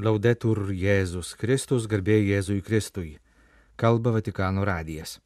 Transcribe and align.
Laudetur 0.00 0.70
Jėzus 0.72 1.34
Kristus, 1.36 1.84
garbė 1.84 2.14
Jėzui 2.24 2.62
Kristui. 2.64 3.18
Kalba 3.76 4.14
Vatikano 4.14 4.64
radijas. 4.64 5.18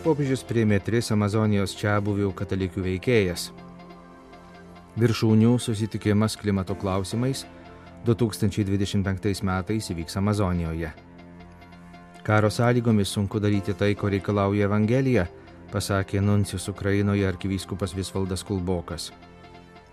Popiežius 0.00 0.40
priėmė 0.48 0.78
tris 0.80 1.12
Amazonijos 1.12 1.76
čia 1.76 1.98
buvių 2.00 2.30
katalikių 2.32 2.86
veikėjas. 2.86 3.50
Viršūnių 4.96 5.58
susitikimas 5.60 6.38
klimato 6.40 6.72
klausimais 6.72 7.44
2025 8.08 9.44
metais 9.44 9.90
įvyks 9.92 10.16
Amazonijoje. 10.16 10.94
Karo 12.24 12.48
sąlygomis 12.48 13.12
sunku 13.12 13.36
daryti 13.44 13.76
tai, 13.76 13.92
ko 13.92 14.08
reikalauja 14.08 14.64
Evangelija 14.72 15.28
pasakė 15.70 16.20
nuncijus 16.20 16.68
Ukrainoje 16.68 17.28
arkivyskupas 17.28 17.94
Visvaldas 17.94 18.44
Kulbokas. 18.44 19.12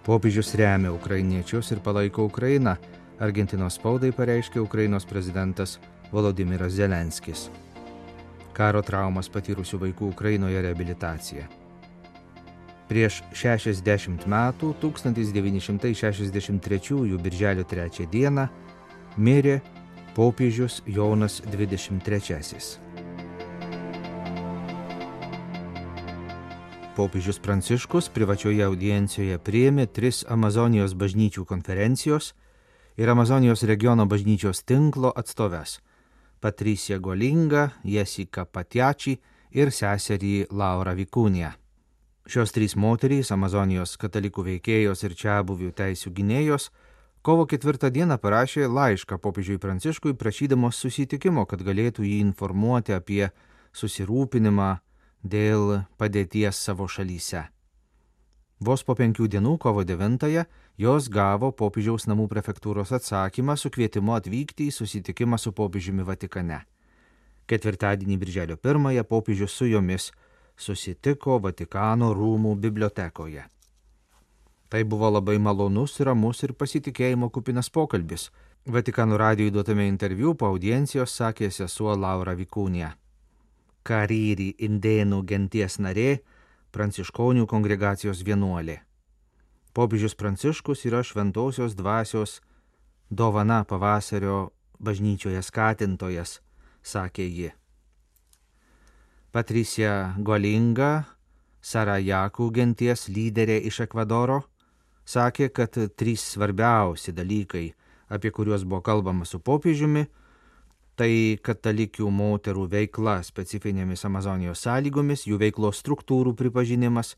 Popiežius 0.06 0.56
remia 0.56 0.92
ukrainiečius 0.96 1.72
ir 1.72 1.80
palaiko 1.84 2.26
Ukrainą, 2.26 2.78
Argentinos 3.20 3.74
spaudai 3.80 4.12
pareiškė 4.14 4.60
Ukrainos 4.62 5.06
prezidentas 5.06 5.80
Volodimiras 6.12 6.74
Zelenskis. 6.78 7.50
Karo 8.54 8.82
traumas 8.82 9.30
patyrusių 9.30 9.78
vaikų 9.86 10.10
Ukrainoje 10.14 10.62
reabilitacija. 10.62 11.48
Prieš 12.88 13.24
60 13.36 14.28
metų, 14.32 14.74
1963 14.82 17.18
birželio 17.20 17.64
3 17.68 18.08
dieną, 18.08 18.48
mirė 19.18 19.62
popiežius 20.16 20.82
Jonas 20.88 21.42
XXIII. 21.52 22.87
Popiežius 26.98 27.38
Pranciškus 27.38 28.08
privačioje 28.10 28.64
audiencijoje 28.66 29.38
priėmė 29.46 29.84
tris 29.94 30.24
Amazonijos 30.34 30.96
bažnyčių 30.98 31.44
konferencijos 31.46 32.32
ir 32.98 33.12
Amazonijos 33.14 33.62
regiono 33.70 34.08
bažnyčios 34.10 34.64
tinklo 34.66 35.12
atstoves- 35.16 35.78
Patricija 36.44 36.98
Golinga, 36.98 37.70
Jessica 37.84 38.46
Patjači 38.46 39.14
ir 39.52 39.70
seserį 39.70 40.48
Laura 40.50 40.96
Vikūnė. 40.98 41.52
Šios 42.26 42.52
trys 42.52 42.76
moterys, 42.76 43.32
Amazonijos 43.32 43.94
katalikų 43.98 44.44
veikėjos 44.50 45.04
ir 45.04 45.14
čia 45.14 45.44
buvių 45.44 45.72
teisų 45.78 46.10
gynėjos, 46.18 46.72
kovo 47.22 47.46
ketvirtą 47.46 47.92
dieną 47.94 48.18
parašė 48.18 48.66
laišką 48.66 49.18
popiežiui 49.22 49.60
Pranciškui 49.60 50.18
prašydamos 50.18 50.76
susitikimo, 50.76 51.46
kad 51.46 51.62
galėtų 51.62 52.02
jį 52.02 52.20
informuoti 52.26 52.94
apie 52.94 53.30
susirūpinimą 53.74 54.87
dėl 55.24 55.84
padėties 55.98 56.58
savo 56.58 56.88
šalyse. 56.88 57.48
Vos 58.60 58.82
po 58.82 58.96
penkių 58.98 59.28
dienų, 59.30 59.58
kovo 59.62 59.84
9-ąją, 59.86 60.46
jos 60.82 61.10
gavo 61.14 61.52
popiežiaus 61.52 62.08
namų 62.10 62.26
prefektūros 62.32 62.94
atsakymą 62.98 63.54
su 63.58 63.70
kvietimu 63.70 64.16
atvykti 64.18 64.72
į 64.72 64.74
susitikimą 64.74 65.38
su 65.38 65.54
popiežiumi 65.54 66.06
Vatikane. 66.08 66.64
Ketvirtadienį, 67.48 68.18
birželio 68.18 68.58
1-ąją, 68.58 69.04
popiežius 69.06 69.54
su 69.54 69.70
jomis 69.70 70.10
susitiko 70.58 71.38
Vatikano 71.40 72.14
rūmų 72.18 72.56
bibliotekoje. 72.58 73.46
Tai 74.70 74.84
buvo 74.84 75.10
labai 75.14 75.38
malonus, 75.40 76.00
ramus 76.02 76.44
ir 76.44 76.52
pasitikėjimo 76.58 77.30
kupinas 77.30 77.70
pokalbis. 77.70 78.32
Vatikano 78.66 79.16
radijui 79.22 79.54
duotame 79.54 79.86
interviu 79.88 80.34
po 80.36 80.50
audiencijos 80.50 81.14
sakė 81.14 81.48
sesuo 81.54 81.94
Laura 81.96 82.34
Vikūnė. 82.36 82.90
Karyri 83.88 84.52
indėnų 84.68 85.22
genties 85.30 85.78
narė, 85.80 86.20
pranciškonių 86.76 87.48
kongregacijos 87.48 88.24
vienuolė. 88.28 88.82
Popiežius 89.78 90.18
Pranciškus 90.18 90.84
yra 90.90 91.04
šventosios 91.06 91.76
dvasios 91.78 92.40
dovana 93.10 93.64
pavasario 93.64 94.50
bažnyčioje 94.80 95.42
skatintojas, 95.46 96.40
sakė 96.84 97.28
ji. 97.28 97.52
Patricija 99.32 100.16
Golinga, 100.18 101.06
Sarajakų 101.62 102.48
genties 102.56 103.08
lyderė 103.12 103.58
iš 103.70 103.82
Ekvadoro, 103.86 104.42
sakė, 105.06 105.50
kad 105.52 105.76
trys 106.00 106.24
svarbiausi 106.34 107.12
dalykai, 107.14 107.68
apie 108.10 108.32
kuriuos 108.32 108.64
buvo 108.64 108.82
kalbama 108.82 109.26
su 109.26 109.40
popiežiumi, 109.40 110.06
tai 110.98 111.38
katalikių 111.46 112.10
moterų 112.12 112.66
veikla 112.72 113.20
specifinėmis 113.26 114.06
Amazonijos 114.10 114.64
sąlygomis, 114.66 115.28
jų 115.30 115.38
veiklos 115.44 115.82
struktūrų 115.84 116.34
pripažinimas, 116.38 117.14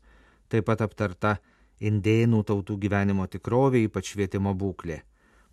taip 0.52 0.68
pat 0.68 0.84
aptarta 0.84 1.38
indėnų 1.80 2.42
tautų 2.50 2.76
gyvenimo 2.82 3.26
tikrovė, 3.30 3.86
ypač 3.88 4.12
švietimo 4.12 4.52
būklė. 4.52 5.00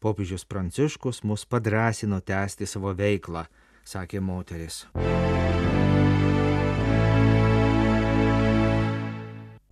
Popiežius 0.04 0.46
Pranciškus 0.46 1.24
mus 1.24 1.48
padrasino 1.50 2.20
tęsti 2.22 2.68
savo 2.70 2.94
veiklą, 2.94 3.48
sakė 3.88 4.22
moteris. 4.22 4.84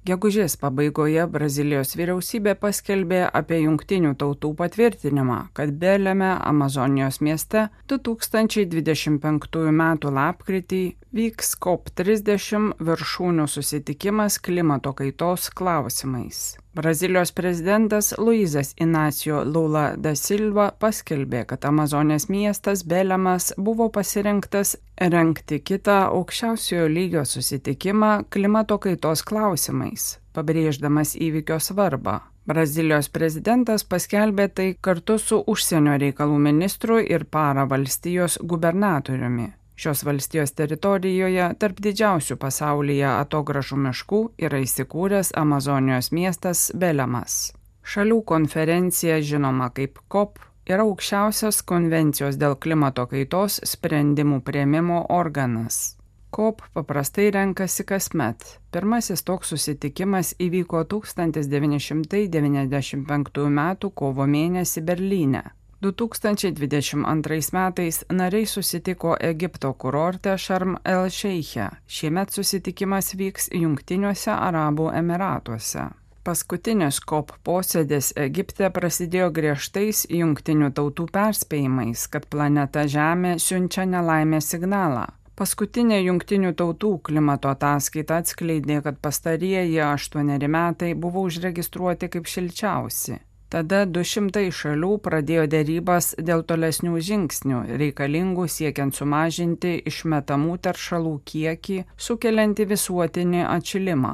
Gegužės 0.05 0.53
pabaigoje 0.61 1.23
Brazilijos 1.33 1.95
vyriausybė 1.97 2.51
paskelbė 2.61 3.23
apie 3.39 3.57
jungtinių 3.63 4.11
tautų 4.21 4.51
patvirtinimą, 4.59 5.37
kad 5.57 5.71
Belėme 5.81 6.27
Amazonijos 6.45 7.17
mieste 7.25 7.63
2025 7.89 9.63
m. 9.71 9.81
lapkritį 10.19 10.83
vyks 11.09 11.55
COP30 11.65 12.75
viršūnių 12.85 13.47
susitikimas 13.49 14.37
klimato 14.37 14.93
kaitos 14.93 15.49
klausimais. 15.49 16.43
Brazilijos 16.75 17.31
prezidentas 17.31 18.13
Luizas 18.17 18.73
Inacio 18.79 19.43
Lula 19.45 19.93
da 19.95 20.11
Silva 20.15 20.65
paskelbė, 20.75 21.45
kad 21.47 21.63
Amazonės 21.69 22.25
miestas 22.27 22.83
Belemas 22.83 23.53
buvo 23.55 23.87
pasirinktas 23.95 24.73
renkti 24.99 25.61
kitą 25.63 26.01
aukščiausiojo 26.09 26.89
lygio 26.91 27.23
susitikimą 27.23 28.11
klimato 28.29 28.75
kaitos 28.83 29.23
klausimais, 29.23 30.17
pabrėždamas 30.35 31.15
įvykio 31.15 31.61
svarbą. 31.63 32.19
Brazilijos 32.45 33.07
prezidentas 33.07 33.87
paskelbė 33.87 34.51
tai 34.51 34.69
kartu 34.75 35.15
su 35.17 35.45
užsienio 35.47 35.95
reikalų 36.03 36.41
ministru 36.51 36.99
ir 36.99 37.23
para 37.23 37.63
valstijos 37.71 38.35
gubernatoriumi. 38.43 39.53
Šios 39.75 40.05
valstijos 40.07 40.55
teritorijoje 40.55 41.49
tarp 41.59 41.81
didžiausių 41.83 42.37
pasaulyje 42.39 43.09
atogražų 43.09 43.77
miškų 43.87 44.21
yra 44.47 44.61
įsikūręs 44.63 45.33
Amazonijos 45.35 46.13
miestas 46.15 46.69
Belemas. 46.71 47.51
Šalių 47.85 48.21
konferencija 48.23 49.19
žinoma 49.21 49.69
kaip 49.75 49.99
COP 50.09 50.39
yra 50.65 50.87
aukščiausios 50.87 51.61
konvencijos 51.69 52.39
dėl 52.41 52.55
klimato 52.55 53.05
kaitos 53.11 53.59
sprendimų 53.67 54.41
prieimimo 54.47 55.05
organas. 55.13 55.97
COP 56.35 56.61
paprastai 56.73 57.31
renkasi 57.31 57.83
kasmet. 57.87 58.59
Pirmasis 58.71 59.23
toks 59.27 59.49
susitikimas 59.53 60.35
įvyko 60.39 60.83
1995 60.91 63.45
m. 63.51 63.59
kovo 64.01 64.25
mėnesį 64.27 64.81
Berlyne. 64.89 65.43
2022 65.81 67.51
metais 67.53 68.05
nariai 68.11 68.45
susitiko 68.45 69.17
Egipto 69.19 69.73
kurorte 69.73 70.37
Šarm 70.37 70.77
el 70.85 71.09
Šeiche. 71.09 71.67
Šiemet 71.87 72.31
susitikimas 72.31 73.11
vyks 73.19 73.49
Junktiniuose 73.51 74.31
Arabų 74.31 74.87
Emiratuose. 74.95 75.89
Paskutinis 76.23 77.01
COP 77.05 77.35
posėdis 77.45 78.13
Egipte 78.17 78.71
prasidėjo 78.73 79.27
griežtais 79.35 80.05
jungtinių 80.09 80.71
tautų 80.79 81.05
perspėjimais, 81.13 82.07
kad 82.07 82.25
planeta 82.31 82.87
Žemė 82.89 83.35
siunčia 83.37 83.85
nelaimę 83.85 84.39
signalą. 84.41 85.05
Paskutinė 85.35 85.99
jungtinių 85.99 86.55
tautų 86.55 86.95
klimato 87.03 87.51
ataskaita 87.51 88.23
atskleidė, 88.23 88.79
kad 88.81 88.97
pastarieji 89.03 89.81
aštuoneri 89.83 90.47
metai 90.47 90.93
buvo 90.95 91.27
užregistruoti 91.27 92.09
kaip 92.09 92.31
šilčiausi. 92.31 93.19
Tada 93.55 93.85
200 93.87 94.49
šalių 94.51 94.89
pradėjo 94.99 95.45
dėrybas 95.47 96.09
dėl 96.27 96.41
tolesnių 96.43 96.97
žingsnių, 97.09 97.59
reikalingų 97.79 98.49
siekiant 98.51 98.97
sumažinti 98.97 99.77
išmetamų 99.87 100.57
teršalų 100.65 101.13
kiekį, 101.31 101.77
sukelianti 101.95 102.65
visuotinį 102.67 103.45
atšilimą. 103.47 104.11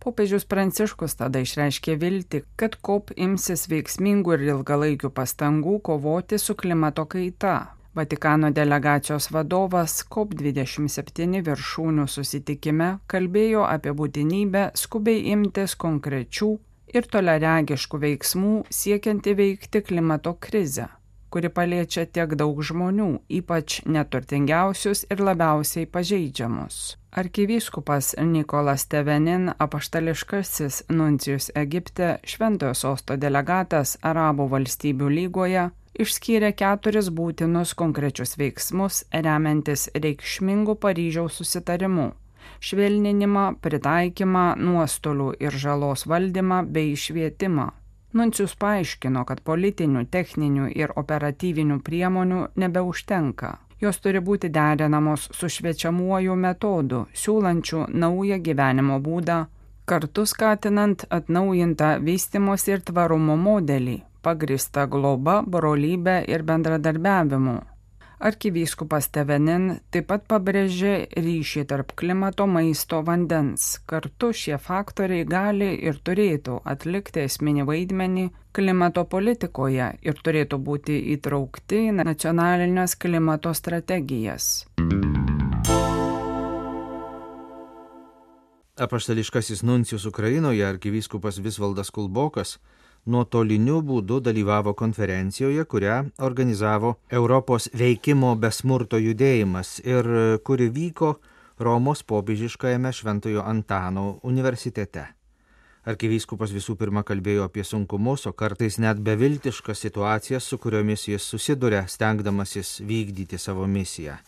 Popiežius 0.00 0.48
Pranciškus 0.48 1.18
tada 1.20 1.42
išreiškė 1.44 1.98
vilti, 2.00 2.40
kad 2.56 2.78
COP 2.80 3.12
imsis 3.20 3.66
veiksmingų 3.68 4.38
ir 4.38 4.46
ilgalaikių 4.54 5.12
pastangų 5.12 5.76
kovoti 5.90 6.40
su 6.40 6.56
klimato 6.56 7.04
kaita. 7.04 7.58
Vatikano 7.92 8.48
delegacijos 8.48 9.28
vadovas 9.36 9.98
COP27 10.08 11.44
viršūnių 11.44 12.08
susitikime 12.08 12.88
kalbėjo 13.12 13.68
apie 13.68 13.92
būtinybę 14.00 14.70
skubiai 14.86 15.26
imtis 15.36 15.76
konkrečių 15.76 16.54
ir 16.94 17.10
toleregiškų 17.10 18.00
veiksmų 18.06 18.54
siekiant 18.70 19.26
įveikti 19.26 19.84
klimato 19.86 20.34
krizę. 20.34 20.88
kuri 21.30 21.48
paliečia 21.54 22.06
tiek 22.10 22.34
daug 22.34 22.58
žmonių, 22.66 23.10
ypač 23.30 23.80
neturtingiausius 23.86 25.04
ir 25.10 25.22
labiausiai 25.22 25.86
pažeidžiamus. 25.86 26.96
Arkivyskupas 27.10 28.14
Nikolas 28.22 28.86
Tevenin, 28.90 29.50
apaštališkasis 29.58 30.84
nuncijus 30.90 31.50
Egipte, 31.54 32.18
šventojo 32.26 32.74
sosto 32.74 33.16
delegatas 33.16 33.96
Arabų 34.02 34.48
valstybių 34.50 35.10
lygoje, 35.16 35.68
išskyrė 35.98 36.52
keturis 36.58 37.10
būtinus 37.14 37.74
konkrečius 37.78 38.36
veiksmus, 38.38 39.04
remiantis 39.10 39.88
reikšmingų 39.94 40.78
Paryžiaus 40.82 41.38
susitarimu- 41.42 42.12
švelninimą, 42.58 43.46
pritaikymą, 43.62 44.44
nuostolių 44.58 45.32
ir 45.40 45.56
žalos 45.64 46.06
valdymą 46.10 46.64
bei 46.66 46.96
švietimą. 46.96 47.70
Nuncijus 48.12 48.56
paaiškino, 48.58 49.24
kad 49.24 49.40
politinių, 49.46 50.04
techninių 50.10 50.70
ir 50.74 50.92
operatyvinių 50.98 51.80
priemonių 51.86 52.46
nebeužtenka 52.58 53.58
jos 53.80 54.00
turi 54.04 54.20
būti 54.20 54.50
derinamos 54.52 55.28
su 55.36 55.48
šviečiamuoju 55.48 56.36
metodu, 56.36 57.06
siūlančiu 57.16 57.86
naują 57.88 58.38
gyvenimo 58.44 59.00
būdą, 59.00 59.38
kartu 59.88 60.26
skatinant 60.26 61.06
atnaujintą 61.10 61.96
vystimosi 62.04 62.76
ir 62.76 62.84
tvarumo 62.90 63.36
modelį, 63.40 63.96
pagristą 64.22 64.86
globa, 64.86 65.40
brolybę 65.42 66.20
ir 66.28 66.44
bendradarbiavimu. 66.50 67.56
Arkivyskupas 68.20 69.06
Tevenin 69.08 69.78
taip 69.88 70.10
pat 70.10 70.26
pabrėžė 70.28 71.06
ryšį 71.16 71.62
tarp 71.70 71.94
klimato, 71.96 72.44
maisto, 72.44 72.98
vandens. 73.00 73.78
Kartu 73.88 74.28
šie 74.36 74.58
faktoriai 74.60 75.24
gali 75.24 75.70
ir 75.88 75.96
turėtų 76.04 76.58
atlikti 76.68 77.22
esminį 77.24 77.64
vaidmenį 77.70 78.26
klimato 78.52 79.06
politikoje 79.08 79.86
ir 80.04 80.20
turėtų 80.20 80.58
būti 80.60 80.98
įtraukti 81.14 81.86
į 81.86 81.94
nacionalinės 82.02 82.98
klimato 83.00 83.54
strategijas. 83.56 84.66
Apaštališkasis 88.76 89.64
nuncijus 89.64 90.04
Ukrainoje 90.12 90.68
arkivyskupas 90.68 91.40
Visvaldas 91.40 91.88
Kulbokas 91.88 92.58
nuotoliniu 93.06 93.80
būdu 93.82 94.20
dalyvavo 94.20 94.74
konferencijoje, 94.74 95.64
kurią 95.64 96.00
organizavo 96.18 96.94
Europos 97.10 97.68
veikimo 97.74 98.34
besmurto 98.36 98.98
judėjimas 98.98 99.78
ir 99.84 100.10
kuri 100.44 100.68
vyko 100.68 101.14
Romos 101.60 102.02
popiežiškajame 102.02 102.92
Šventojo 102.92 103.42
Antano 103.44 104.18
universitete. 104.22 105.06
Arkivyskupas 105.84 106.52
visų 106.52 106.74
pirma 106.76 107.02
kalbėjo 107.08 107.46
apie 107.48 107.64
sunkumus, 107.64 108.26
o 108.28 108.32
kartais 108.36 108.76
net 108.78 109.00
beviltiškas 109.00 109.80
situacijas, 109.80 110.44
su 110.44 110.58
kuriomis 110.60 111.06
jis 111.08 111.24
susiduria, 111.24 111.86
stengdamasis 111.88 112.80
vykdyti 112.84 113.38
savo 113.40 113.66
misiją. 113.66 114.18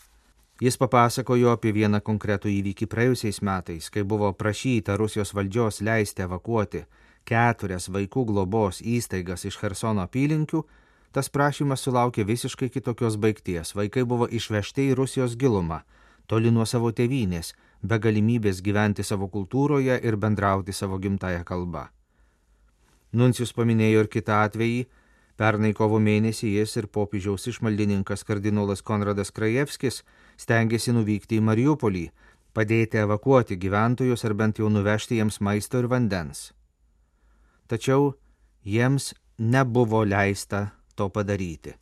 Jis 0.61 0.77
papasakojo 0.77 1.51
apie 1.53 1.73
vieną 1.73 1.99
konkretų 2.05 2.49
įvykį 2.49 2.87
praėjusiais 2.89 3.41
metais, 3.45 3.89
kai 3.93 4.03
buvo 4.05 4.31
prašyta 4.33 4.97
Rusijos 4.97 5.33
valdžios 5.33 5.81
leisti 5.81 6.25
evakuoti 6.25 6.83
keturias 7.25 7.89
vaikų 7.89 8.25
globos 8.29 8.81
įstaigas 8.81 9.45
iš 9.47 9.57
Hersono 9.61 10.03
apylinkių, 10.03 10.63
tas 11.15 11.29
prašymas 11.29 11.83
sulaukė 11.85 12.25
visiškai 12.27 12.69
kitokios 12.73 13.17
baigties. 13.17 13.73
Vaikai 13.75 14.03
buvo 14.03 14.27
išvežti 14.27 14.89
į 14.91 14.97
Rusijos 14.99 15.37
gilumą, 15.39 15.83
toli 16.27 16.51
nuo 16.51 16.65
savo 16.65 16.91
tėvynės, 16.91 17.53
be 17.81 17.99
galimybės 17.99 18.63
gyventi 18.65 19.03
savo 19.03 19.29
kultūroje 19.29 19.99
ir 20.03 20.17
bendrauti 20.17 20.73
savo 20.73 20.99
gimtają 20.99 21.43
kalbą. 21.47 21.87
Nuncijus 23.13 23.53
paminėjo 23.53 24.05
ir 24.05 24.11
kitą 24.11 24.43
atvejį. 24.47 24.83
Pernai 25.37 25.71
kovo 25.73 25.97
mėnesį 25.97 26.51
jis 26.59 26.75
ir 26.77 26.87
popiežiaus 26.93 27.47
išmaldininkas 27.49 28.21
kardinolas 28.25 28.83
Konradas 28.85 29.33
Krajevskis 29.33 30.03
stengiasi 30.37 30.93
nuvykti 30.93 31.39
į 31.41 31.45
Mariupolį, 31.49 32.03
padėti 32.53 33.01
evakuoti 33.01 33.57
gyventojus 33.57 34.25
ar 34.29 34.37
bent 34.37 34.61
jau 34.61 34.69
nuvežti 34.69 35.17
jiems 35.17 35.41
maisto 35.41 35.81
ir 35.81 35.89
vandens 35.89 36.51
tačiau 37.73 38.13
jiems 38.63 39.13
nebuvo 39.37 40.03
leista 40.05 40.67
to 40.95 41.09
padaryti. 41.09 41.73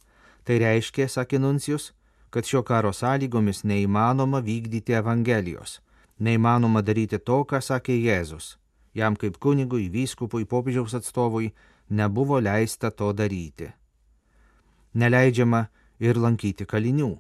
Tai 0.48 0.58
reiškia, 0.64 1.10
sakė 1.12 1.40
Nuncijus, 1.44 1.92
kad 2.32 2.48
šio 2.48 2.64
karo 2.64 2.94
sąlygomis 2.96 3.66
neįmanoma 3.68 4.40
vykdyti 4.42 4.96
Evangelijos, 4.96 5.82
neįmanoma 6.20 6.82
daryti 6.82 7.20
to, 7.20 7.44
ką 7.44 7.60
sakė 7.60 7.98
Jėzus. 8.00 8.56
Jam 8.96 9.16
kaip 9.16 9.38
kunigui, 9.40 9.90
vyskupui, 9.92 10.48
popiežiaus 10.48 10.96
atstovui 10.96 11.52
nebuvo 11.90 12.40
leista 12.40 12.92
to 12.92 13.12
daryti. 13.14 13.70
Neleidžiama 14.96 15.66
ir 16.00 16.20
lankyti 16.20 16.68
kalinių. 16.68 17.14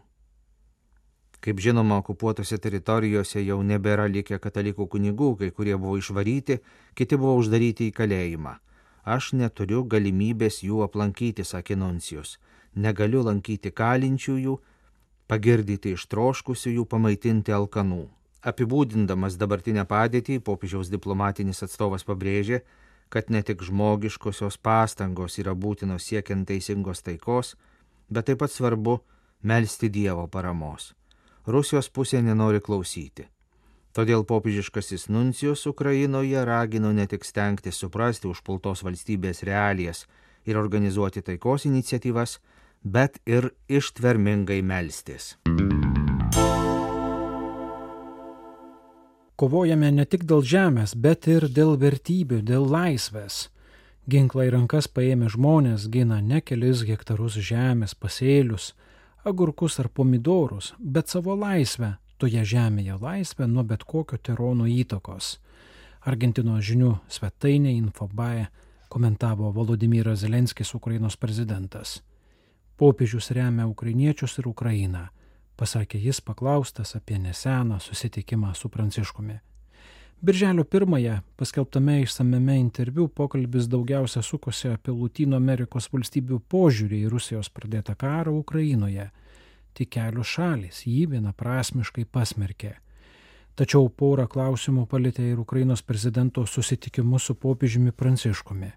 Kaip 1.42 1.58
žinoma, 1.58 1.98
okupuotose 2.04 2.60
teritorijose 2.62 3.42
jau 3.42 3.58
nebėra 3.66 4.06
likę 4.06 4.38
katalikų 4.38 4.86
kunigų, 4.94 5.32
kai 5.40 5.50
kurie 5.50 5.74
buvo 5.74 5.96
išvaryti, 5.98 6.60
kiti 6.94 7.18
buvo 7.18 7.40
uždaryti 7.42 7.88
į 7.90 7.96
kalėjimą. 7.98 8.54
Aš 9.10 9.32
neturiu 9.34 9.82
galimybės 9.90 10.62
jų 10.62 10.84
aplankyti, 10.86 11.42
sakė 11.42 11.80
Nuncijus. 11.82 12.36
Negaliu 12.78 13.24
lankyti 13.26 13.72
kalinčiųjų, 13.74 14.60
pagirdyti 15.28 15.96
ištroškusiųjų, 15.98 16.86
pamaitinti 16.86 17.58
alkanų. 17.58 18.04
Apibūdindamas 18.46 19.38
dabartinę 19.42 19.88
padėtį, 19.90 20.40
popiežiaus 20.46 20.94
diplomatinis 20.94 21.66
atstovas 21.66 22.06
pabrėžė, 22.06 22.62
kad 23.10 23.34
ne 23.34 23.42
tik 23.42 23.66
žmogiškosios 23.66 24.62
pastangos 24.62 25.42
yra 25.42 25.58
būtinos 25.58 26.06
siekiant 26.06 26.48
teisingos 26.48 27.02
taikos, 27.02 27.56
bet 28.10 28.30
taip 28.30 28.46
pat 28.46 28.54
svarbu 28.54 29.00
melstį 29.42 29.90
Dievo 29.90 30.30
paramos. 30.30 30.94
Rusijos 31.48 31.90
pusė 31.90 32.22
nenori 32.22 32.62
klausyti. 32.62 33.26
Todėl 33.92 34.24
popiežiškasis 34.24 35.10
nuncijus 35.10 35.66
Ukrainoje 35.68 36.46
ragino 36.46 36.94
ne 36.96 37.08
tik 37.12 37.26
stengti 37.28 37.74
suprasti 37.76 38.30
užpultos 38.30 38.86
valstybės 38.88 39.44
realijas 39.44 40.06
ir 40.46 40.58
organizuoti 40.58 41.22
taikos 41.22 41.66
iniciatyvas, 41.68 42.38
bet 42.84 43.20
ir 43.26 43.52
ištvermingai 43.68 44.62
melstis. 44.62 45.36
Kovojame 49.36 49.90
ne 49.92 50.06
tik 50.06 50.24
dėl 50.30 50.44
žemės, 50.46 50.94
bet 50.94 51.28
ir 51.28 51.48
dėl 51.50 51.74
vertybių, 51.82 52.44
dėl 52.46 52.68
laisvės. 52.70 53.50
Ginklai 54.08 54.52
rankas 54.54 54.88
paėmę 54.88 55.32
žmonės 55.34 55.88
gina 55.90 56.22
ne 56.22 56.42
kelis 56.46 56.86
hektarus 56.86 57.40
žemės, 57.42 57.96
pasėlius, 57.98 58.72
agurkus 59.24 59.80
ar 59.80 59.90
pomidorus, 59.90 60.74
bet 60.80 61.10
savo 61.10 61.36
laisvę 61.36 61.96
toje 62.18 62.44
žemėje 62.46 62.98
laisvę 63.02 63.48
nuo 63.48 63.64
bet 63.66 63.84
kokio 63.84 64.18
terono 64.18 64.68
įtakos. 64.70 65.38
Argentinos 66.06 66.66
žinių 66.66 66.92
svetainė 67.10 67.74
Infobae 67.78 68.48
komentavo 68.90 69.52
Volodymyras 69.54 70.22
Zelenskis, 70.22 70.74
Ukrainos 70.76 71.18
prezidentas. 71.18 72.02
Popiežius 72.78 73.32
remia 73.38 73.68
ukrainiečius 73.70 74.40
ir 74.42 74.50
Ukrainą, 74.50 75.08
pasakė 75.58 76.02
jis 76.02 76.22
paklaustas 76.26 76.96
apie 76.98 77.20
neseną 77.22 77.80
susitikimą 77.80 78.54
su 78.58 78.70
Pranciškumi. 78.70 79.38
Birželio 80.24 80.64
pirmąją 80.64 81.20
paskelbtame 81.38 82.02
išsameme 82.02 82.56
interviu 82.60 83.08
pokalbis 83.08 83.66
daugiausia 83.68 84.22
sukosi 84.22 84.68
apie 84.70 84.94
Latino 84.94 85.40
Amerikos 85.42 85.88
valstybių 85.90 86.38
požiūrį 86.54 87.00
į 87.06 87.10
Rusijos 87.10 87.50
pradėtą 87.50 87.96
karą 88.04 88.36
Ukrainoje. 88.38 89.08
Tik 89.74 89.90
kelios 89.96 90.30
šalis 90.36 90.84
jį 90.86 91.08
vienaprasmiškai 91.16 92.06
pasmerkė. 92.06 92.76
Tačiau 93.58 93.90
porą 93.90 94.28
klausimų 94.30 94.86
palėtė 94.94 95.26
ir 95.32 95.42
Ukrainos 95.42 95.82
prezidento 95.82 96.46
susitikimus 96.46 97.26
su 97.26 97.34
popiežiumi 97.34 97.92
Pranciškumi. 97.92 98.72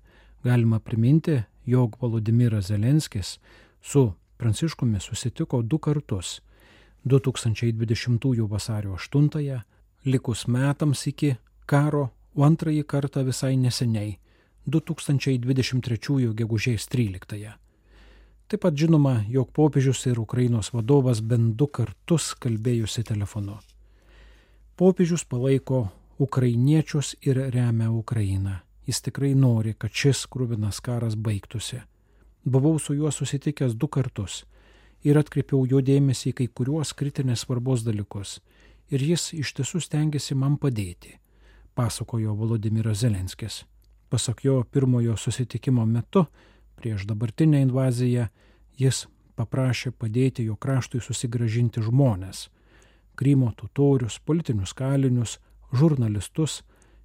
Galima 0.49 0.81
priminti, 0.81 1.43
jog 1.67 2.01
Volodimiras 2.01 2.73
Zelenskis 2.73 3.37
su 3.83 4.07
Pranciškumi 4.41 5.01
susitiko 5.01 5.61
du 5.63 5.79
kartus- 5.79 6.41
2020 7.05 8.49
vasario 8.49 8.97
8 8.97 9.61
likus 10.05 10.47
metams 10.47 11.07
iki 11.07 11.35
karo, 11.67 12.09
o 12.35 12.45
antrąjį 12.45 12.85
kartą 12.85 13.25
visai 13.25 13.57
neseniai- 13.57 14.19
2023 14.67 16.35
gegužės 16.35 16.89
13. 16.89 17.55
Taip 18.49 18.61
pat 18.61 18.75
žinoma, 18.75 19.25
jog 19.29 19.53
popiežius 19.53 20.07
ir 20.07 20.21
Ukrainos 20.21 20.71
vadovas 20.73 21.21
bent 21.21 21.57
du 21.57 21.67
kartus 21.67 22.35
kalbėjusi 22.35 23.05
telefonu. 23.05 23.59
Popiežius 24.77 25.25
palaiko 25.25 25.89
ukrainiečius 26.19 27.15
ir 27.23 27.37
remia 27.37 27.91
Ukrainą. 27.91 28.61
Jis 28.87 29.01
tikrai 29.01 29.35
nori, 29.35 29.75
kad 29.79 29.91
šis 29.91 30.27
krūvinas 30.27 30.83
karas 30.83 31.15
baigtųsi. 31.15 31.81
Buvau 32.45 32.79
su 32.79 32.95
juo 32.95 33.11
susitikęs 33.11 33.75
du 33.75 33.89
kartus 33.89 34.45
ir 35.05 35.17
atkreipiau 35.19 35.65
jo 35.67 35.81
dėmesį 35.81 36.33
į 36.33 36.35
kai 36.35 36.47
kuriuos 36.49 36.93
kritinės 36.93 37.47
svarbos 37.47 37.85
dalykus 37.85 38.41
ir 38.91 39.03
jis 39.03 39.33
iš 39.33 39.55
tiesų 39.59 39.81
stengiasi 39.81 40.35
man 40.35 40.57
padėti, 40.61 41.19
pasakojo 41.75 42.35
Volodimiras 42.35 43.03
Zelenskis. 43.03 43.65
Pasak 44.09 44.45
jo 44.45 44.63
pirmojo 44.71 45.17
susitikimo 45.17 45.87
metu, 45.87 46.27
prieš 46.77 47.07
dabartinę 47.09 47.63
invaziją, 47.65 48.29
jis 48.79 49.07
paprašė 49.39 49.91
padėti 49.91 50.45
jo 50.49 50.57
kraštui 50.57 51.01
susigražinti 51.01 51.83
žmonės- 51.83 52.49
Krymo 53.19 53.53
totorius, 53.55 54.19
politinius 54.19 54.73
kalinius, 54.73 55.39
žurnalistus, 55.73 56.63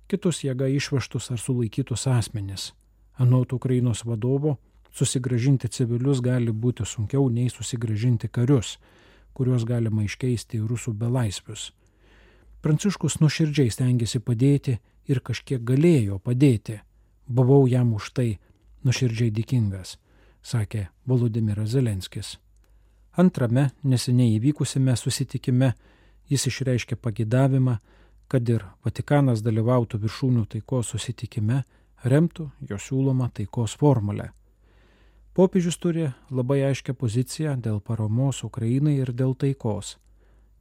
kitus 0.08 0.44
jėga 0.44 0.66
išvežtus 0.66 1.32
ar 1.32 1.38
sulaikytus 1.38 2.08
asmenis. 2.08 2.74
Anot 3.18 3.54
Ukrainos 3.54 4.06
vadovo, 4.06 4.58
susigražinti 4.92 5.68
civilius 5.68 6.22
gali 6.22 6.52
būti 6.52 6.86
sunkiau 6.86 7.30
nei 7.30 7.50
susigražinti 7.50 8.28
karius, 8.28 8.78
kuriuos 9.40 9.64
galima 9.64 10.04
iškeisti 10.04 10.60
į 10.60 10.68
rusų 10.68 10.94
belaisvius. 11.00 11.70
Pranciškus 12.60 13.22
nuoširdžiai 13.24 13.72
stengiasi 13.72 14.20
padėti 14.20 14.76
ir 15.08 15.24
kažkiek 15.24 15.64
galėjo 15.64 16.20
padėti. 16.20 16.82
Buvau 17.26 17.64
jam 17.72 17.96
už 17.96 18.12
tai 18.12 18.30
nuoširdžiai 18.84 19.32
dėkingas 19.32 19.96
sakė 20.42 20.88
Volodimiras 21.08 21.70
Zelenskis. 21.74 22.38
Antrame 23.20 23.70
neseniai 23.84 24.38
įvykusime 24.38 24.96
susitikime 24.96 25.74
jis 26.30 26.48
išreiškė 26.48 26.96
pagidavimą, 26.96 27.78
kad 28.30 28.50
ir 28.50 28.66
Vatikanas 28.86 29.42
dalyvautų 29.42 30.00
viršūnių 30.04 30.46
taikos 30.54 30.94
susitikime, 30.94 31.64
remtų 32.06 32.50
jo 32.70 32.78
siūlomą 32.78 33.32
taikos 33.34 33.76
formulę. 33.80 34.30
Popiežius 35.34 35.78
turi 35.78 36.10
labai 36.30 36.64
aiškę 36.68 36.94
poziciją 36.94 37.56
dėl 37.62 37.80
paramos 37.80 38.44
Ukrainai 38.44 38.98
ir 39.00 39.14
dėl 39.14 39.36
taikos. 39.36 39.98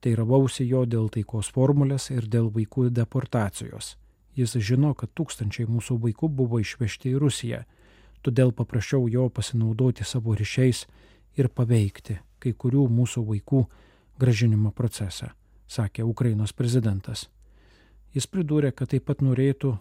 Teiravausi 0.01 0.69
jo 0.69 0.85
dėl 0.87 1.09
taikos 1.11 1.49
formulės 1.51 2.11
ir 2.11 2.29
dėl 2.29 2.53
vaikų 2.55 2.91
deportacijos. 2.95 3.97
Jis 4.39 4.55
žino, 4.63 4.93
kad 4.95 5.11
tūkstančiai 5.19 5.67
mūsų 5.67 5.99
vaikų 6.05 6.29
buvo 6.31 6.61
išvežti 6.63 7.11
į 7.11 7.19
Rusiją 7.25 7.65
todėl 8.23 8.53
paprašiau 8.53 9.09
jo 9.09 9.29
pasinaudoti 9.31 10.05
savo 10.05 10.35
ryšiais 10.37 10.85
ir 11.39 11.49
paveikti 11.49 12.19
kai 12.43 12.53
kurių 12.53 12.87
mūsų 12.93 13.25
vaikų 13.27 13.65
gražinimo 14.19 14.71
procesą, 14.75 15.33
sakė 15.67 16.05
Ukrainos 16.07 16.53
prezidentas. 16.53 17.29
Jis 18.15 18.27
pridūrė, 18.31 18.73
kad 18.73 18.91
taip 18.93 19.07
pat 19.11 19.23
norėtų, 19.23 19.77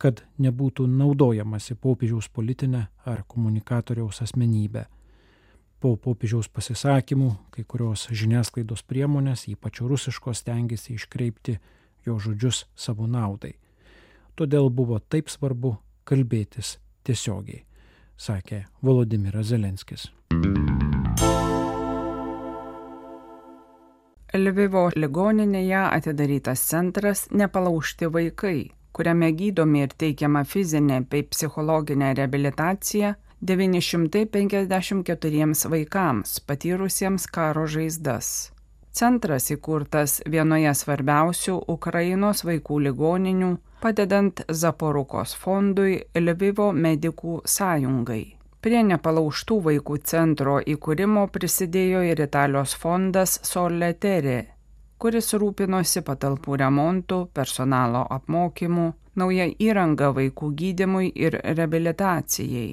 kad 0.00 0.22
nebūtų 0.40 0.86
naudojamasi 0.88 1.76
popiežiaus 1.76 2.30
politinė 2.32 2.86
ar 3.04 3.20
komunikatoriaus 3.28 4.22
asmenybė. 4.24 4.86
Po 5.80 5.94
popiežiaus 5.96 6.48
pasisakymų 6.52 7.30
kai 7.52 7.64
kurios 7.68 8.06
žiniasklaidos 8.12 8.82
priemonės, 8.84 9.46
ypač 9.52 9.82
rusiškos, 9.84 10.42
tengiasi 10.44 10.96
iškreipti 10.96 11.58
jo 12.06 12.16
žodžius 12.20 12.64
savo 12.76 13.08
naudai. 13.08 13.54
Todėl 14.36 14.70
buvo 14.72 15.00
taip 15.00 15.28
svarbu 15.28 15.74
kalbėtis 16.08 16.78
tiesiogiai, 17.04 17.64
sakė 18.16 18.64
Volodimiras 18.80 19.52
Zelenskis. 19.52 20.08
Lvivo 24.30 24.88
ligoninėje 24.94 25.80
atidarytas 25.90 26.60
centras 26.70 27.26
Nepalaužti 27.34 28.06
vaikai, 28.14 28.70
kuriame 29.00 29.32
gydomi 29.32 29.80
ir 29.86 29.94
teikiama 29.96 30.42
fizinė 30.44 30.98
bei 31.08 31.22
psichologinė 31.24 32.12
reabilitacija 32.18 33.14
954 33.50 35.70
vaikams 35.72 36.34
patyrusiems 36.44 37.24
karo 37.32 37.64
žaizdas. 37.64 38.52
Centras 38.92 39.48
įkurtas 39.54 40.20
vienoje 40.34 40.74
svarbiausių 40.82 41.54
Ukrainos 41.76 42.44
vaikų 42.44 42.76
ligoninių, 42.90 43.50
padedant 43.80 44.44
Zaporukos 44.52 45.32
fondui 45.32 46.04
Lvivo 46.20 46.68
medikų 46.76 47.40
sąjungai. 47.48 48.36
Prie 48.60 48.84
nepalauštų 48.84 49.62
vaikų 49.70 49.96
centro 50.04 50.60
įkūrimo 50.60 51.24
prisidėjo 51.32 52.04
ir 52.12 52.20
Italijos 52.28 52.76
fondas 52.76 53.40
Soletere, 53.48 54.59
kuris 55.00 55.32
rūpinosi 55.40 56.02
patalpų 56.04 56.58
remontų, 56.60 57.22
personalo 57.34 58.04
apmokymų, 58.18 58.86
nauja 59.16 59.48
įranga 59.68 60.12
vaikų 60.16 60.52
gydimui 60.60 61.10
ir 61.14 61.40
reabilitacijai. 61.56 62.70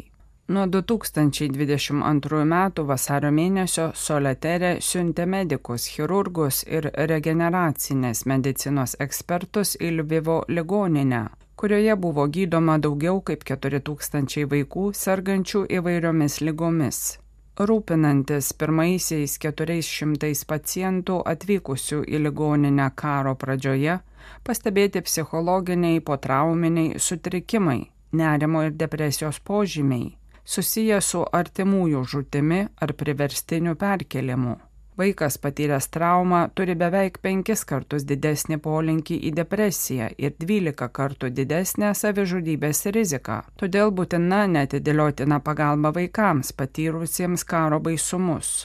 Nuo 0.48 0.64
2022 0.72 2.42
m. 2.42 2.56
vasario 2.88 3.32
mėnesio 3.36 3.90
Soleterė 3.96 4.78
siuntė 4.80 5.26
medikus, 5.28 5.90
chirurgus 5.92 6.62
ir 6.64 6.88
regeneracinės 7.12 8.24
medicinos 8.32 8.96
ekspertus 9.04 9.76
į 9.76 9.92
Lvivo 10.00 10.40
ligoninę, 10.48 11.26
kurioje 11.60 12.00
buvo 12.00 12.30
gydoma 12.32 12.78
daugiau 12.80 13.20
kaip 13.28 13.44
4000 13.44 14.48
vaikų 14.56 14.90
sergančių 14.96 15.66
įvairiomis 15.82 16.40
lygomis. 16.48 17.18
Rūpinantis 17.58 18.52
pirmaisiais 18.54 19.40
400 19.42 20.46
pacientų 20.46 21.18
atvykusių 21.26 22.04
į 22.06 22.22
ligoninę 22.28 22.92
karo 22.96 23.34
pradžioje, 23.34 23.98
pastebėti 24.46 25.02
psichologiniai 25.02 26.04
potrauminiai 26.06 27.02
sutrikimai, 27.02 27.82
nerimo 28.14 28.68
ir 28.68 28.78
depresijos 28.78 29.42
požymiai 29.42 30.14
susiję 30.48 31.02
su 31.02 31.26
artimųjų 31.40 32.04
žūtimi 32.14 32.62
ar 32.82 32.94
priverstiniu 33.00 33.76
perkelimu. 33.76 34.56
Vaikas 34.98 35.38
patyręs 35.38 35.88
traumą 35.94 36.40
turi 36.56 36.74
beveik 36.76 37.20
penkis 37.22 37.62
kartus 37.70 38.06
didesnį 38.10 38.58
polinkį 38.64 39.18
į 39.30 39.32
depresiją 39.40 40.08
ir 40.18 40.32
12 40.40 40.88
kartų 41.00 41.30
didesnę 41.40 41.92
savižudybės 42.00 42.82
riziką. 42.96 43.36
Todėl 43.62 43.94
būtina 44.00 44.40
netidėliotina 44.56 45.38
pagalba 45.46 45.92
vaikams 46.00 46.50
patyrusiems 46.58 47.46
karo 47.46 47.78
baisumus. 47.90 48.56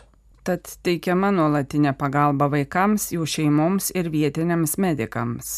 Tad 0.42 0.72
teikiama 0.82 1.28
nuolatinė 1.36 1.92
pagalba 2.00 2.48
vaikams, 2.56 3.10
jų 3.12 3.28
šeimoms 3.34 3.92
ir 3.94 4.08
vietiniams 4.10 4.78
medikams. 4.80 5.52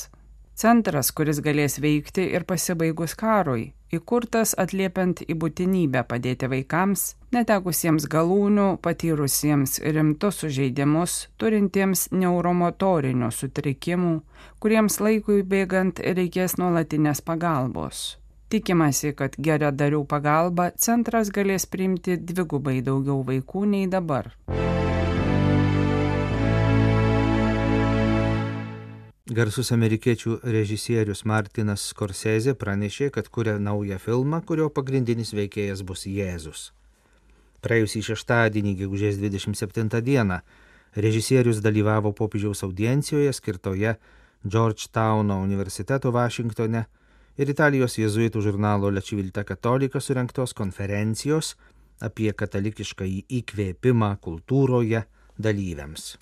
Centras, 0.58 1.12
kuris 1.14 1.38
galės 1.42 1.78
veikti 1.82 2.26
ir 2.34 2.42
pasibaigus 2.50 3.14
karui, 3.18 3.70
įkurtas 3.96 4.54
atliepiant 4.60 5.22
į 5.24 5.36
būtinybę 5.40 6.04
padėti 6.10 6.48
vaikams, 6.50 7.14
netekusiems 7.34 8.08
galūnių, 8.10 8.66
patyrusiems 8.84 9.78
rimtus 9.96 10.42
sužeidimus, 10.42 11.16
turintiems 11.40 12.08
neuromotorinių 12.12 13.30
sutrikimų, 13.34 14.18
kuriems 14.60 15.00
laikui 15.00 15.42
bėgant 15.42 16.02
reikės 16.04 16.58
nuolatinės 16.60 17.24
pagalbos. 17.24 18.04
Tikimasi, 18.52 19.14
kad 19.18 19.34
geradarių 19.40 20.04
pagalba 20.06 20.68
centras 20.78 21.32
galės 21.34 21.66
priimti 21.66 22.20
dvigubai 22.20 22.78
daugiau 22.86 23.24
vaikų 23.26 23.66
nei 23.72 23.88
dabar. 23.90 24.34
Garsus 29.24 29.70
amerikiečių 29.72 30.42
režisierius 30.44 31.22
Martinas 31.24 31.80
Scorsese 31.88 32.52
pranešė, 32.60 33.06
kad 33.08 33.30
kuria 33.32 33.54
naują 33.56 33.96
filmą, 33.96 34.42
kurio 34.44 34.66
pagrindinis 34.68 35.30
veikėjas 35.32 35.80
bus 35.80 36.02
Jėzus. 36.04 36.64
Praėjusį 37.64 38.02
šeštadienį, 38.04 38.74
gegužės 38.82 39.16
27 39.16 40.02
dieną, 40.04 40.42
režisierius 40.92 41.62
dalyvavo 41.64 42.12
popiežiaus 42.12 42.60
audiencijoje 42.68 43.32
skirtoje 43.32 43.94
Georgetowno 44.44 45.38
universiteto 45.40 46.12
Vašingtone 46.12 46.84
ir 47.40 47.48
Italijos 47.48 47.96
jėzuitų 47.96 48.42
žurnalo 48.44 48.90
Lečivilta 48.92 49.46
Katolika 49.48 50.04
surinktos 50.04 50.52
konferencijos 50.52 51.54
apie 52.04 52.28
katalikišką 52.28 53.08
įkvėpimą 53.40 54.18
kultūroje 54.20 55.06
dalyviams. 55.40 56.18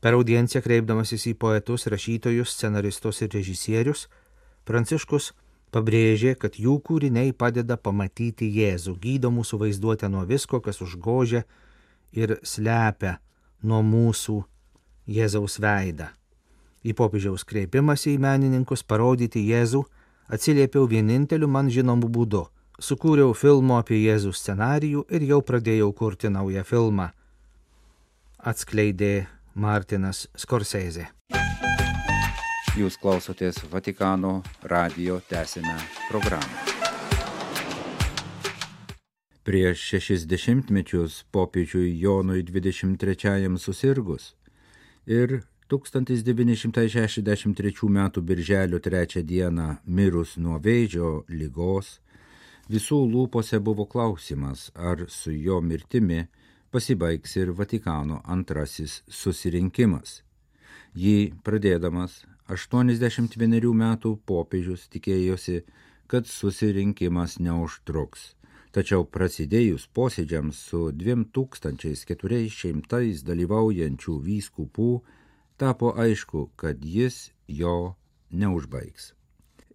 Per 0.00 0.16
audienciją 0.16 0.62
kreipdamasis 0.64 1.26
į 1.28 1.34
poetus, 1.36 1.86
rašytojus, 1.92 2.54
scenaristus 2.56 3.20
ir 3.20 3.34
režisierius, 3.36 4.06
Pranciškus 4.68 5.32
pabrėžė, 5.74 6.34
kad 6.38 6.58
jų 6.60 6.76
kūriniai 6.84 7.32
padeda 7.36 7.76
pamatyti 7.80 8.48
Jėzų, 8.54 8.96
gydo 9.02 9.30
mūsų 9.34 9.60
vaizduotę 9.64 10.10
nuo 10.12 10.22
visko, 10.28 10.60
kas 10.60 10.80
užgožia 10.84 11.44
ir 12.12 12.36
slepia 12.42 13.16
nuo 13.62 13.80
mūsų 13.82 14.36
Jėzaus 15.10 15.58
veidą. 15.62 16.10
Į 16.86 16.94
popiežiaus 16.96 17.44
kreipimąsi 17.44 18.14
į 18.14 18.20
menininkus 18.22 18.84
parodyti 18.86 19.42
Jėzų 19.48 19.82
atsiliepiau 20.32 20.86
vieninteliu 20.88 21.48
man 21.48 21.70
žinomu 21.72 22.08
būdu. 22.08 22.46
Sukūriau 22.80 23.34
filmo 23.36 23.76
apie 23.80 23.98
Jėzų 24.00 24.32
scenarijų 24.32 25.04
ir 25.12 25.26
jau 25.28 25.42
pradėjau 25.44 25.90
kurti 25.92 26.30
naują 26.32 26.64
filmą. 26.64 27.10
Atskleidė 28.40 29.26
Martinas 29.60 30.22
Skorsezė. 30.40 31.02
Jūs 32.80 32.94
klausotės 33.02 33.58
Vatikano 33.68 34.40
radio 34.64 35.20
tęsinę 35.28 35.74
programą. 36.08 36.48
Prieš 39.44 39.82
šešis 39.90 40.24
dešimtmečius 40.30 41.28
popiežiui 41.34 41.92
Jonui 42.00 42.40
23 42.48 43.58
susirgus 43.60 44.32
ir 45.04 45.44
1963 45.68 47.20
m. 47.90 48.08
birželio 48.16 48.78
3 48.80 49.20
d. 49.28 49.50
mirus 49.84 50.38
nuo 50.38 50.56
vėžio 50.56 51.24
lygos, 51.28 52.00
visų 52.72 53.04
lūpose 53.12 53.60
buvo 53.60 53.84
klausimas, 53.84 54.70
ar 54.74 55.04
su 55.08 55.32
jo 55.32 55.60
mirtimi 55.60 56.28
pasibaigs 56.70 57.36
ir 57.36 57.50
Vatikano 57.58 58.20
antrasis 58.24 59.02
susirinkimas. 59.08 60.22
Jį 60.94 61.32
pradėdamas 61.46 62.24
81 62.50 63.74
metų 63.82 64.16
popiežius 64.26 64.88
tikėjosi, 64.90 65.62
kad 66.10 66.26
susirinkimas 66.26 67.38
neužtruks. 67.38 68.34
Tačiau 68.74 69.04
prasidėjus 69.04 69.86
posėdžiams 69.94 70.56
su 70.70 70.90
2400 70.94 73.22
dalyvaujančių 73.26 74.14
vyskupų, 74.26 75.02
tapo 75.58 75.94
aišku, 75.98 76.50
kad 76.56 76.84
jis 76.84 77.32
jo 77.46 77.94
neužbaigs. 78.30 79.19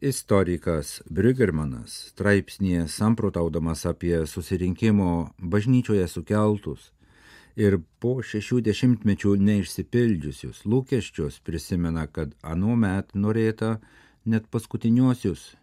Istorikas 0.06 1.00
Brigermanas 1.10 1.94
straipsnėje 2.12 2.84
samprotaudamas 2.94 3.88
apie 3.90 4.20
susirinkimo 4.30 5.08
bažnyčioje 5.40 6.06
sukeltus 6.12 6.92
ir 7.58 7.80
po 8.04 8.20
šešių 8.32 8.60
dešimtmečių 8.68 9.34
neišsipildžiusius 9.48 10.62
lūkesčius 10.70 11.42
prisimena, 11.48 12.06
kad 12.06 12.38
anuomet 12.46 13.18
norėta 13.18 13.80
net 14.30 14.46
paskutiniosius 14.54 15.56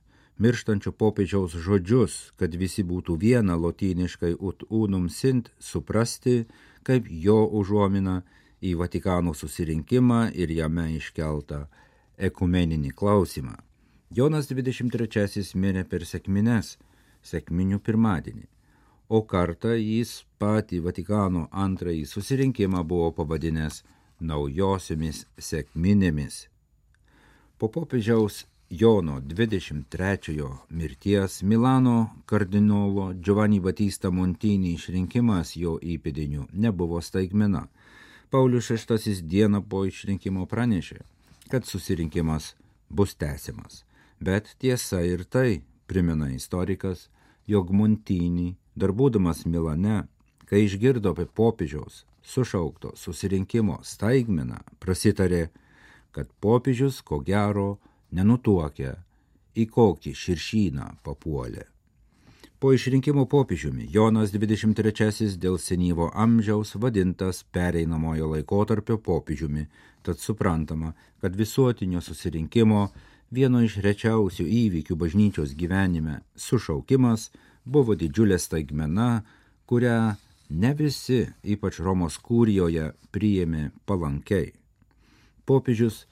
mirštančio 0.42 0.90
popiežiaus 0.90 1.54
žodžius, 1.54 2.20
kad 2.34 2.58
visi 2.58 2.82
būtų 2.82 3.20
viena 3.22 3.54
lotyniškai 3.54 4.34
ut 4.40 4.66
unum 4.68 5.06
sint, 5.06 5.52
suprasti 5.62 6.48
kaip 6.82 7.06
jo 7.06 7.44
užuomina 7.46 8.24
į 8.58 8.74
Vatikano 8.80 9.38
susirinkimą 9.38 10.32
ir 10.34 10.50
jame 10.50 10.90
iškeltą 10.98 11.68
ekumeninį 12.18 12.90
klausimą. 12.90 13.60
Jonas 14.12 14.44
23 14.50 15.54
mirė 15.56 15.86
per 15.88 16.02
sėkmines, 16.04 16.74
sėkminių 17.24 17.78
pirmadienį, 17.80 18.42
o 19.08 19.22
kartą 19.24 19.70
jis 19.72 20.10
patį 20.42 20.80
Vatikano 20.84 21.46
antrąjį 21.64 22.02
susirinkimą 22.10 22.82
buvo 22.84 23.06
pavadinęs 23.16 23.78
naujosiomis 24.20 25.22
sėkminėmis. 25.48 26.36
Po 27.56 27.70
popiežiaus 27.72 28.42
Jono 28.68 29.14
23 29.20 30.44
mirties 30.68 31.38
Milano 31.42 31.94
kardinolo 32.26 33.06
Giovanni 33.14 33.60
Batista 33.60 34.10
Montini 34.10 34.74
išrinkimas 34.74 35.54
jo 35.56 35.78
įpėdiniu 35.80 36.50
nebuvo 36.52 37.00
staigmena. 37.00 37.64
Paulius 38.28 38.68
VI 38.76 39.16
dieną 39.22 39.62
po 39.64 39.86
išrinkimo 39.88 40.44
pranešė, 40.52 41.00
kad 41.48 41.64
susirinkimas 41.64 42.52
bus 42.90 43.16
tęsiamas. 43.16 43.84
Bet 44.22 44.54
tiesa 44.62 45.00
ir 45.02 45.24
tai, 45.26 45.62
primena 45.90 46.28
istorikas, 46.30 47.08
jog 47.50 47.72
Montini, 47.74 48.52
darbūdamas 48.78 49.42
Milane, 49.50 50.04
kai 50.46 50.62
išgirdo 50.68 51.10
apie 51.10 51.26
popiežiaus 51.26 52.04
sušaukto 52.22 52.92
susirinkimo 52.94 53.80
staigmeną, 53.82 54.60
prasitarė, 54.78 55.48
kad 56.14 56.30
popiežius 56.44 57.00
ko 57.02 57.18
gero 57.26 57.80
nenutuokia, 58.14 58.94
į 59.58 59.66
kokį 59.74 60.14
širšyną 60.14 60.88
papuolė. 61.02 61.66
Po 62.62 62.70
išrinkimo 62.70 63.24
popiežiumi 63.26 63.88
Jonas 63.90 64.30
23 64.30 65.34
dėl 65.42 65.58
senyvo 65.58 66.12
amžiaus 66.14 66.76
vadintas 66.78 67.42
pereinamojo 67.50 68.36
laikotarpio 68.36 69.00
popiežiumi, 69.02 69.66
tad 70.06 70.22
suprantama, 70.22 70.92
kad 71.18 71.34
visuotinio 71.34 71.98
susirinkimo 71.98 72.84
vieno 73.32 73.62
iš 73.64 73.78
rečiausių 73.84 74.44
įvykių 74.44 74.96
bažnyčios 75.00 75.54
gyvenime 75.56 76.20
sušaukimas 76.36 77.30
buvo 77.64 77.96
didžiulė 77.96 78.38
staigmena, 78.38 79.22
kurią 79.66 80.14
ne 80.50 80.72
visi, 80.76 81.24
ypač 81.42 81.80
Romos 81.80 82.18
kūrijoje, 82.20 82.92
priėmė 83.12 83.70
palankiai. 83.88 84.52
Popiežius 85.48 86.04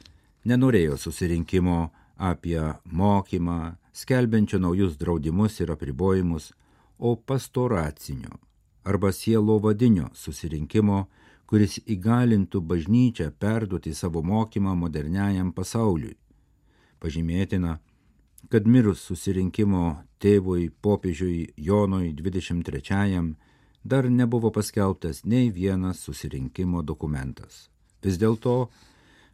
nenorėjo 0.49 0.97
susirinkimo 0.99 1.91
apie 2.17 2.61
mokymą, 2.85 3.77
skelbiančio 3.93 4.61
naujus 4.61 4.97
draudimus 5.01 5.61
ir 5.61 5.75
apribojimus, 5.77 6.53
o 6.99 7.17
pastoracinio 7.17 8.41
arba 8.85 9.13
sielo 9.13 9.59
vadinio 9.59 10.09
susirinkimo, 10.15 11.05
kuris 11.47 11.79
įgalintų 11.95 12.61
bažnyčią 12.73 13.31
perduoti 13.43 13.93
savo 13.95 14.23
mokymą 14.23 14.75
moderniajam 14.79 15.53
pasauliui. 15.53 16.17
Pažymėtina, 17.01 17.79
kad 18.53 18.67
mirus 18.69 19.01
susirinkimo 19.09 20.03
tėvui 20.21 20.69
popiežiui 20.85 21.55
Jonui 21.57 22.13
23 22.13 23.35
dar 23.85 24.09
nebuvo 24.11 24.51
paskelbtas 24.53 25.25
nei 25.25 25.51
vienas 25.51 26.05
susirinkimo 26.05 26.83
dokumentas. 26.83 27.71
Vis 28.05 28.21
dėlto 28.21 28.69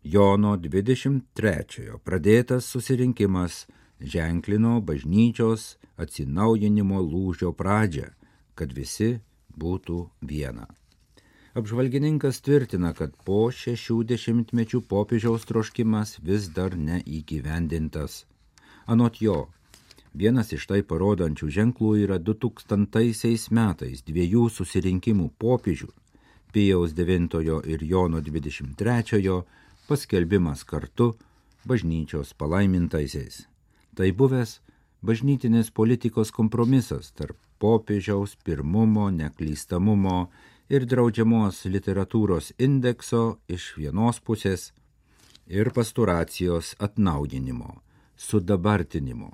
Jono 0.07 0.55
23 0.57 1.98
pradėtas 2.07 2.68
susirinkimas 2.70 3.64
ženklino 3.98 4.79
bažnyčios 4.81 5.76
atsinaujinimo 5.98 7.00
lūžio 7.02 7.50
pradžią, 7.50 8.12
kad 8.55 8.72
visi 8.72 9.16
būtų 9.59 10.05
viena. 10.22 10.68
Apžvalgininkas 11.57 12.42
tvirtina, 12.45 12.90
kad 12.92 13.14
po 13.25 13.47
šešių 13.49 14.03
dešimtmečių 14.11 14.83
popiežiaus 14.90 15.47
troškimas 15.49 16.19
vis 16.21 16.51
dar 16.53 16.75
neįgyvendintas. 16.77 18.16
Anot 18.85 19.23
jo, 19.25 19.37
vienas 20.12 20.53
iš 20.53 20.66
tai 20.69 20.83
parodančių 20.90 21.47
ženklų 21.57 21.92
yra 22.03 22.19
2000 22.21 23.49
metais 23.57 24.03
dviejų 24.05 24.42
susirinkimų 24.53 25.31
popiežių- 25.40 25.88
Pijaus 26.53 26.92
IX 26.92 27.64
ir 27.73 27.85
Jono 27.88 28.21
XXIII 28.21 29.40
paskelbimas 29.88 30.64
kartu 30.64 31.14
bažnyčios 31.64 32.35
palaimintaisiais. 32.37 33.47
Tai 33.97 34.12
buvęs 34.12 34.61
bažnytinės 35.01 35.73
politikos 35.73 36.31
kompromisas 36.31 37.12
tarp 37.16 37.40
popiežiaus 37.59 38.37
pirmumo, 38.45 39.09
neklystamumo 39.09 40.29
ir 40.68 40.87
draudžiamos 40.87 41.64
literatūros 41.70 42.52
indekso 42.59 43.38
iš 43.48 43.74
vienos 43.79 44.18
pusės 44.20 44.72
ir 45.46 45.70
pasturacijos 45.74 46.74
atnaujinimo, 46.83 47.76
sudabartinimo, 48.16 49.31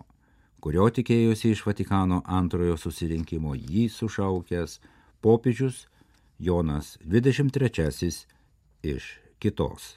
kurio 0.61 0.91
tikėjosi 0.93 1.55
iš 1.55 1.65
Vatikano 1.67 2.21
antrojo 2.27 2.77
susirinkimo 2.77 3.57
jį 3.57 3.89
sušaukęs 3.93 4.79
popiežius 5.25 5.87
Jonas 6.39 6.99
23 7.05 8.27
iš 8.83 9.11
kitos. 9.41 9.97